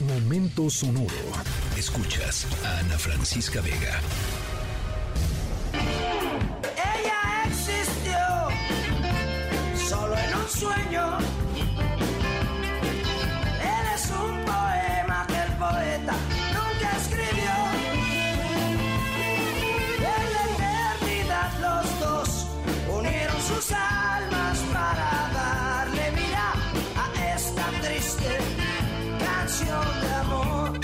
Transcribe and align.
Momento 0.00 0.70
sonoro. 0.70 1.08
Escuchas 1.76 2.46
a 2.64 2.78
Ana 2.78 2.96
Francisca 2.96 3.60
Vega. 3.60 4.00
Ella 5.74 7.44
existió 7.46 8.16
solo 9.88 10.16
en 10.16 10.34
un 10.36 10.48
sueño. 10.48 11.18
Eres 13.60 14.10
un 14.10 14.44
poema 14.44 15.26
que 15.26 15.42
el 15.42 15.52
poeta 15.58 16.14
nunca 16.54 16.96
escribió. 16.96 17.54
En 19.98 20.26
la 20.32 20.44
eternidad 20.54 21.50
los 21.60 21.98
dos 21.98 22.46
unieron 22.96 23.42
sus 23.42 23.72
almas 23.72 24.58
para 24.72 25.30
darle 25.34 26.10
vida 26.12 26.52
a 26.94 27.34
esta 27.34 27.66
triste 27.82 28.57
canción 29.48 30.00
de 30.02 30.12
amor. 30.12 30.80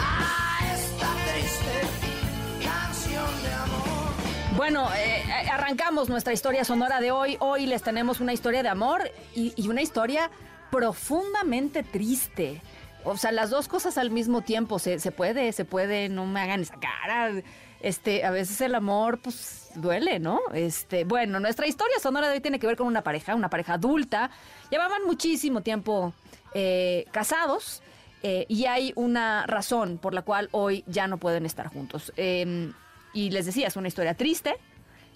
A 0.00 0.74
esta 0.74 1.08
triste 1.26 2.64
canción 2.64 3.42
de 3.42 3.52
amor. 3.52 4.56
Bueno, 4.56 4.88
eh, 4.94 5.18
eh, 5.18 5.50
arrancamos 5.50 6.08
nuestra 6.08 6.32
historia 6.32 6.64
sonora 6.64 7.02
de 7.02 7.10
hoy. 7.10 7.36
Hoy 7.40 7.66
les 7.66 7.82
tenemos 7.82 8.20
una 8.20 8.32
historia 8.32 8.62
de 8.62 8.70
amor 8.70 9.02
y 9.34 9.68
una 9.68 9.82
historia 9.82 10.30
profundamente 10.70 11.82
triste. 11.82 12.62
O 13.04 13.16
sea, 13.16 13.32
las 13.32 13.50
dos 13.50 13.68
cosas 13.68 13.98
al 13.98 14.10
mismo 14.10 14.42
tiempo. 14.42 14.78
Se, 14.78 14.98
se 14.98 15.12
puede, 15.12 15.52
se 15.52 15.64
puede, 15.64 16.08
no 16.08 16.26
me 16.26 16.40
hagan 16.40 16.60
esa 16.60 16.78
cara. 16.78 17.32
Este, 17.80 18.24
a 18.24 18.30
veces 18.30 18.60
el 18.60 18.74
amor, 18.74 19.20
pues, 19.20 19.70
duele, 19.74 20.18
¿no? 20.18 20.40
Este, 20.52 21.04
bueno, 21.04 21.40
nuestra 21.40 21.66
historia 21.66 21.98
sonora 21.98 22.28
de 22.28 22.34
hoy 22.34 22.40
tiene 22.40 22.58
que 22.58 22.66
ver 22.66 22.76
con 22.76 22.86
una 22.86 23.02
pareja, 23.02 23.34
una 23.34 23.48
pareja 23.48 23.74
adulta. 23.74 24.30
Llevaban 24.70 25.04
muchísimo 25.06 25.62
tiempo 25.62 26.12
eh, 26.54 27.06
casados. 27.10 27.82
eh, 28.22 28.44
y 28.48 28.66
hay 28.66 28.92
una 28.96 29.46
razón 29.46 29.96
por 29.98 30.12
la 30.12 30.22
cual 30.22 30.48
hoy 30.52 30.84
ya 30.86 31.06
no 31.06 31.16
pueden 31.16 31.46
estar 31.46 31.68
juntos. 31.68 32.12
Eh, 32.16 32.70
y 33.14 33.30
les 33.30 33.46
decía, 33.46 33.66
es 33.66 33.76
una 33.76 33.88
historia 33.88 34.14
triste, 34.14 34.56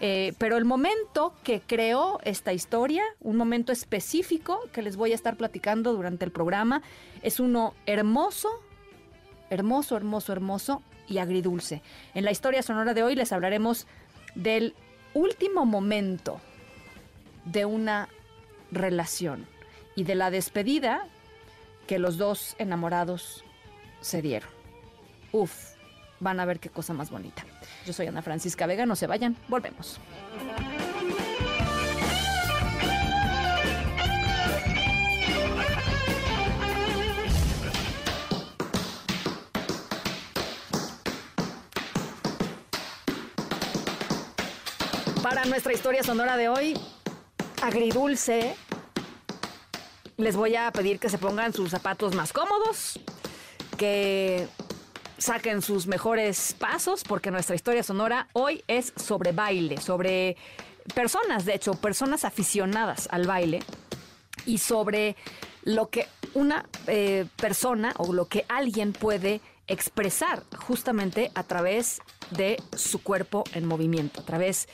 eh, 0.00 0.32
pero 0.38 0.56
el 0.56 0.64
momento 0.64 1.34
que 1.44 1.60
creó 1.60 2.20
esta 2.24 2.54
historia, 2.54 3.04
un 3.20 3.36
momento 3.36 3.70
específico 3.70 4.60
que 4.72 4.80
les 4.80 4.96
voy 4.96 5.12
a 5.12 5.14
estar 5.14 5.36
platicando 5.36 5.92
durante 5.92 6.24
el 6.24 6.32
programa, 6.32 6.82
es 7.22 7.38
uno 7.38 7.74
hermoso, 7.84 8.48
hermoso, 9.50 9.96
hermoso, 9.96 10.32
hermoso 10.32 10.82
y 11.06 11.18
agridulce. 11.18 11.82
En 12.14 12.24
la 12.24 12.30
historia 12.30 12.62
sonora 12.62 12.94
de 12.94 13.02
hoy 13.02 13.14
les 13.14 13.30
hablaremos 13.32 13.86
del 14.34 14.74
último 15.12 15.66
momento 15.66 16.40
de 17.44 17.66
una 17.66 18.08
relación 18.72 19.46
y 19.96 20.04
de 20.04 20.14
la 20.14 20.30
despedida 20.30 21.06
que 21.86 21.98
los 21.98 22.16
dos 22.16 22.54
enamorados 22.58 23.44
se 24.00 24.22
dieron. 24.22 24.48
Uf, 25.32 25.74
van 26.20 26.38
a 26.38 26.44
ver 26.44 26.60
qué 26.60 26.68
cosa 26.68 26.92
más 26.92 27.10
bonita. 27.10 27.44
Yo 27.86 27.92
soy 27.92 28.06
Ana 28.06 28.22
Francisca 28.22 28.66
Vega, 28.66 28.86
no 28.86 28.94
se 28.94 29.06
vayan, 29.06 29.36
volvemos. 29.48 29.98
Para 45.22 45.44
nuestra 45.44 45.72
historia 45.72 46.02
sonora 46.02 46.36
de 46.36 46.48
hoy, 46.48 46.78
agridulce, 47.62 48.56
les 50.16 50.36
voy 50.36 50.56
a 50.56 50.70
pedir 50.70 50.98
que 50.98 51.08
se 51.08 51.18
pongan 51.18 51.52
sus 51.52 51.70
zapatos 51.70 52.14
más 52.14 52.32
cómodos, 52.32 52.98
que 53.76 54.48
saquen 55.20 55.62
sus 55.62 55.86
mejores 55.86 56.56
pasos, 56.58 57.04
porque 57.04 57.30
nuestra 57.30 57.54
historia 57.54 57.82
sonora 57.82 58.28
hoy 58.32 58.64
es 58.66 58.92
sobre 58.96 59.32
baile, 59.32 59.80
sobre 59.80 60.36
personas, 60.94 61.44
de 61.44 61.54
hecho, 61.54 61.74
personas 61.74 62.24
aficionadas 62.24 63.06
al 63.12 63.26
baile 63.26 63.60
y 64.46 64.58
sobre 64.58 65.16
lo 65.62 65.90
que 65.90 66.08
una 66.32 66.64
eh, 66.86 67.26
persona 67.36 67.92
o 67.98 68.12
lo 68.12 68.26
que 68.28 68.46
alguien 68.48 68.92
puede 68.92 69.40
expresar 69.66 70.42
justamente 70.56 71.30
a 71.34 71.42
través 71.42 72.00
de 72.30 72.56
su 72.74 73.02
cuerpo 73.02 73.44
en 73.52 73.66
movimiento, 73.66 74.20
a 74.20 74.24
través 74.24 74.68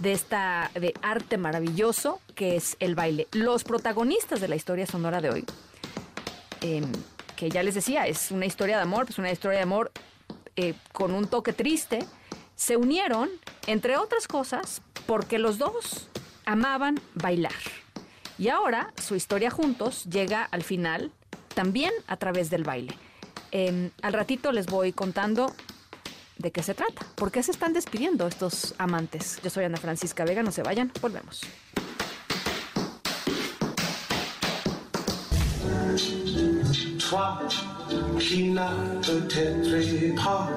de 0.00 0.12
esta 0.12 0.70
de 0.74 0.94
arte 1.00 1.38
maravilloso 1.38 2.20
que 2.34 2.56
es 2.56 2.76
el 2.80 2.94
baile. 2.94 3.28
Los 3.32 3.62
protagonistas 3.62 4.40
de 4.40 4.48
la 4.48 4.56
historia 4.56 4.86
sonora 4.86 5.20
de 5.20 5.30
hoy, 5.30 5.44
eh, 6.60 6.82
que 7.42 7.50
ya 7.50 7.64
les 7.64 7.74
decía, 7.74 8.06
es 8.06 8.30
una 8.30 8.46
historia 8.46 8.76
de 8.76 8.82
amor, 8.82 9.04
pues 9.04 9.18
una 9.18 9.32
historia 9.32 9.56
de 9.58 9.64
amor 9.64 9.90
eh, 10.54 10.74
con 10.92 11.12
un 11.12 11.26
toque 11.26 11.52
triste, 11.52 11.98
se 12.54 12.76
unieron, 12.76 13.28
entre 13.66 13.96
otras 13.96 14.28
cosas, 14.28 14.80
porque 15.06 15.40
los 15.40 15.58
dos 15.58 16.08
amaban 16.44 17.00
bailar. 17.14 17.50
Y 18.38 18.48
ahora 18.48 18.92
su 18.94 19.16
historia 19.16 19.50
juntos 19.50 20.04
llega 20.04 20.44
al 20.52 20.62
final 20.62 21.10
también 21.52 21.92
a 22.06 22.16
través 22.16 22.48
del 22.48 22.62
baile. 22.62 22.96
Eh, 23.50 23.90
al 24.02 24.12
ratito 24.12 24.52
les 24.52 24.66
voy 24.66 24.92
contando 24.92 25.52
de 26.38 26.52
qué 26.52 26.62
se 26.62 26.74
trata, 26.74 27.04
por 27.16 27.32
qué 27.32 27.42
se 27.42 27.50
están 27.50 27.72
despidiendo 27.72 28.28
estos 28.28 28.76
amantes. 28.78 29.40
Yo 29.42 29.50
soy 29.50 29.64
Ana 29.64 29.78
Francisca 29.78 30.24
Vega, 30.24 30.44
no 30.44 30.52
se 30.52 30.62
vayan, 30.62 30.92
volvemos. 31.00 31.40
Toi 37.12 37.36
qui 38.18 38.54
pas 38.54 40.48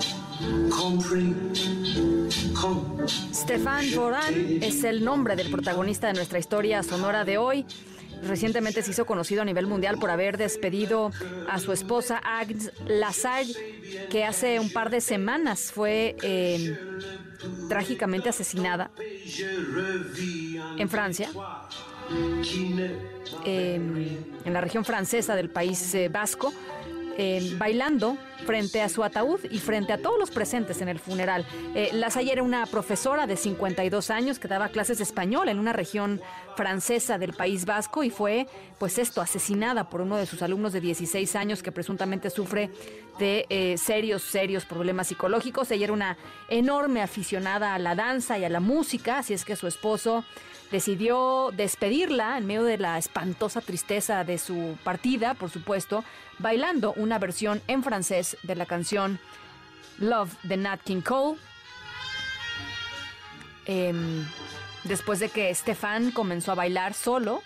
Stefan 3.34 3.86
Voran 3.94 4.34
es 4.62 4.84
el 4.86 5.04
nombre 5.04 5.36
del 5.36 5.52
protagonista 5.52 6.08
de 6.08 6.14
nuestra 6.14 6.40
historia 6.40 6.82
sonora 6.82 7.26
de 7.26 7.38
hoy. 7.38 7.66
Recientemente 8.24 8.82
se 8.84 8.92
hizo 8.92 9.06
conocido 9.06 9.42
a 9.42 9.46
nivel 9.46 9.68
mundial 9.68 9.98
por 10.00 10.10
haber 10.10 10.38
despedido 10.38 11.12
a 11.50 11.60
su 11.60 11.74
esposa 11.74 12.22
Agnes 12.24 12.72
Lassalle, 12.88 13.54
que 14.10 14.24
hace 14.24 14.58
un 14.62 14.72
par 14.72 14.90
de 14.90 15.02
semanas 15.02 15.74
fue 15.74 16.16
eh, 16.22 16.78
trágicamente 17.68 18.30
asesinada 18.30 18.92
en 20.78 20.90
Francia, 20.90 21.30
eh, 23.46 23.76
en 24.46 24.54
la 24.54 24.62
región 24.62 24.86
francesa 24.86 25.36
del 25.36 25.50
país 25.50 25.94
eh, 25.96 26.10
vasco, 26.10 26.54
eh, 27.18 27.56
bailando 27.58 28.18
frente 28.46 28.82
a 28.82 28.90
su 28.90 29.04
ataúd 29.04 29.40
y 29.50 29.60
frente 29.60 29.94
a 29.94 29.98
todos 29.98 30.20
los 30.20 30.32
presentes 30.32 30.82
en 30.82 30.90
el 30.90 31.00
funeral. 31.00 31.46
Eh, 31.74 31.92
era 32.30 32.44
una 32.44 32.66
profesora 32.66 33.28
de 33.28 33.38
52 33.38 34.10
años 34.10 34.40
que 34.40 34.48
daba 34.48 34.70
clases 34.70 34.98
de 34.98 35.04
español 35.04 35.50
en 35.50 35.60
una 35.60 35.74
región 35.74 36.22
francesa 36.56 37.18
del 37.18 37.34
País 37.34 37.66
Vasco 37.66 38.04
y 38.04 38.10
fue, 38.10 38.48
pues 38.80 38.98
esto, 38.98 39.22
asesinada 39.22 39.90
por 39.90 40.02
uno 40.02 40.18
de 40.18 40.26
sus 40.26 40.42
alumnos 40.42 40.74
de 40.74 40.82
16 40.82 41.36
años 41.36 41.62
que 41.62 41.72
presuntamente 41.72 42.30
sufre 42.30 42.72
de 43.20 43.46
eh, 43.50 43.78
serios, 43.78 44.24
serios 44.24 44.66
problemas 44.66 45.08
psicológicos. 45.08 45.72
Ella 45.72 45.86
era 45.86 45.94
una 45.94 46.18
enorme 46.50 47.02
aficionada 47.02 47.76
a 47.76 47.80
la 47.80 47.96
danza 47.96 48.38
y 48.38 48.46
a 48.46 48.50
la 48.50 48.60
música, 48.60 49.20
así 49.20 49.34
es 49.34 49.46
que 49.46 49.56
su 49.56 49.68
esposo 49.68 50.24
decidió 50.72 51.52
despedirla 51.56 52.38
en 52.38 52.46
medio 52.46 52.64
de 52.64 52.78
la 52.78 52.98
espantosa 52.98 53.62
tristeza 53.62 54.24
de 54.24 54.38
su 54.38 54.78
partida, 54.84 55.34
por 55.34 55.50
supuesto, 55.50 56.04
bailando 56.40 56.94
una 56.98 57.20
versión 57.20 57.62
en 57.68 57.84
francés 57.84 58.25
de 58.44 58.56
la 58.56 58.66
canción 58.66 59.20
Love 60.00 60.34
de 60.44 60.58
Nat 60.58 60.82
King 60.84 61.02
Cole. 61.02 61.38
Em, 63.66 64.26
después 64.84 65.20
de 65.20 65.30
que 65.30 65.54
Stefan 65.54 66.12
comenzó 66.12 66.52
a 66.52 66.56
bailar 66.56 66.94
solo, 66.94 67.42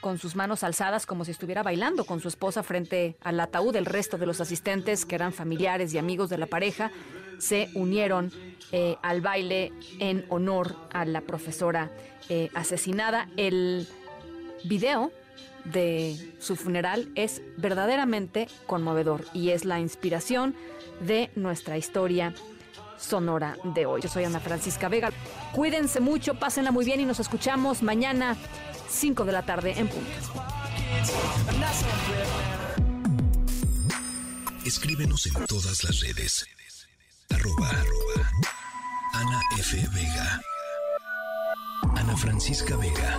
con 0.00 0.18
sus 0.18 0.34
manos 0.34 0.64
alzadas 0.64 1.06
como 1.06 1.24
si 1.24 1.30
estuviera 1.30 1.62
bailando 1.62 2.04
con 2.04 2.20
su 2.20 2.28
esposa 2.28 2.62
frente 2.62 3.16
al 3.22 3.38
ataúd, 3.38 3.76
el 3.76 3.86
resto 3.86 4.18
de 4.18 4.26
los 4.26 4.40
asistentes, 4.40 5.04
que 5.04 5.14
eran 5.14 5.32
familiares 5.32 5.92
y 5.92 5.98
amigos 5.98 6.30
de 6.30 6.38
la 6.38 6.46
pareja, 6.46 6.90
se 7.38 7.70
unieron 7.74 8.32
eh, 8.72 8.96
al 9.02 9.20
baile 9.20 9.72
en 9.98 10.24
honor 10.28 10.76
a 10.92 11.04
la 11.04 11.20
profesora 11.20 11.90
eh, 12.28 12.50
asesinada. 12.54 13.28
El 13.36 13.86
video 14.64 15.12
de 15.64 16.34
su 16.38 16.56
funeral 16.56 17.10
es 17.14 17.42
verdaderamente 17.56 18.48
conmovedor 18.66 19.24
y 19.34 19.50
es 19.50 19.64
la 19.64 19.80
inspiración 19.80 20.54
de 21.00 21.30
nuestra 21.36 21.76
historia 21.76 22.34
sonora 22.98 23.56
de 23.64 23.86
hoy. 23.86 24.00
Yo 24.02 24.08
soy 24.08 24.24
Ana 24.24 24.40
Francisca 24.40 24.88
Vega. 24.88 25.10
Cuídense 25.52 26.00
mucho, 26.00 26.34
pásenla 26.34 26.70
muy 26.70 26.84
bien 26.84 27.00
y 27.00 27.04
nos 27.04 27.20
escuchamos 27.20 27.82
mañana 27.82 28.36
5 28.88 29.24
de 29.24 29.32
la 29.32 29.42
tarde 29.42 29.74
en 29.76 29.88
punto. 29.88 30.10
Escríbenos 34.64 35.26
en 35.26 35.46
todas 35.46 35.84
las 35.84 36.00
redes. 36.00 36.46
Arroba. 37.30 37.70
Ana 39.14 39.40
F. 39.58 39.76
Vega. 39.94 40.40
Ana 41.96 42.16
Francisca 42.16 42.76
Vega. 42.76 43.18